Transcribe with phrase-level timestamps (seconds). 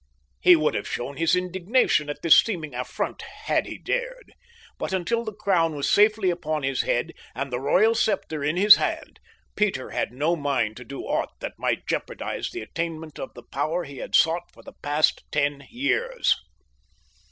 [0.39, 4.33] He would have shown his indignation at this seeming affront had he dared;
[4.79, 8.77] but until the crown was safely upon his head and the royal scepter in his
[8.77, 9.19] hand
[9.55, 13.83] Peter had no mind to do aught that might jeopardize the attainment of the power
[13.83, 16.35] he had sought for the past ten years.